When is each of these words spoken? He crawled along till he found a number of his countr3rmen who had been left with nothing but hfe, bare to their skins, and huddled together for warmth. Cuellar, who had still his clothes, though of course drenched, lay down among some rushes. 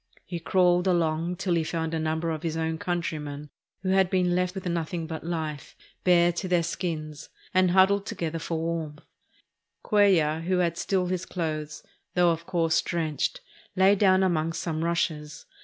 He 0.25 0.39
crawled 0.39 0.87
along 0.87 1.35
till 1.35 1.53
he 1.53 1.63
found 1.63 1.93
a 1.93 1.99
number 1.99 2.31
of 2.31 2.41
his 2.41 2.57
countr3rmen 2.57 3.49
who 3.83 3.89
had 3.89 4.09
been 4.09 4.33
left 4.33 4.55
with 4.55 4.65
nothing 4.65 5.05
but 5.05 5.23
hfe, 5.23 5.75
bare 6.03 6.31
to 6.31 6.47
their 6.47 6.63
skins, 6.63 7.29
and 7.53 7.69
huddled 7.69 8.07
together 8.07 8.39
for 8.39 8.57
warmth. 8.57 9.05
Cuellar, 9.85 10.41
who 10.41 10.57
had 10.57 10.75
still 10.79 11.05
his 11.05 11.27
clothes, 11.27 11.83
though 12.15 12.31
of 12.31 12.47
course 12.47 12.81
drenched, 12.81 13.41
lay 13.75 13.93
down 13.93 14.23
among 14.23 14.53
some 14.53 14.83
rushes. 14.83 15.45